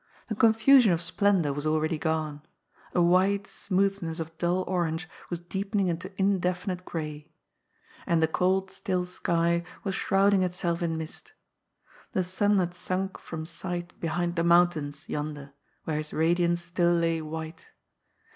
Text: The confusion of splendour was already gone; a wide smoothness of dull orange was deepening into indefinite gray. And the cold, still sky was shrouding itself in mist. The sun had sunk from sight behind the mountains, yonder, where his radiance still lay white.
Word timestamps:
The 0.29 0.35
confusion 0.35 0.91
of 0.93 0.99
splendour 0.99 1.53
was 1.53 1.67
already 1.67 1.99
gone; 1.99 2.41
a 2.95 3.03
wide 3.03 3.45
smoothness 3.45 4.19
of 4.19 4.35
dull 4.39 4.63
orange 4.67 5.07
was 5.29 5.37
deepening 5.37 5.89
into 5.89 6.11
indefinite 6.19 6.85
gray. 6.85 7.29
And 8.07 8.19
the 8.19 8.27
cold, 8.27 8.71
still 8.71 9.05
sky 9.05 9.63
was 9.83 9.93
shrouding 9.93 10.41
itself 10.41 10.81
in 10.81 10.97
mist. 10.97 11.33
The 12.13 12.23
sun 12.23 12.57
had 12.57 12.73
sunk 12.73 13.19
from 13.19 13.45
sight 13.45 13.93
behind 13.99 14.37
the 14.37 14.43
mountains, 14.43 15.07
yonder, 15.07 15.53
where 15.83 15.97
his 15.97 16.13
radiance 16.13 16.63
still 16.65 16.93
lay 16.93 17.21
white. 17.21 17.69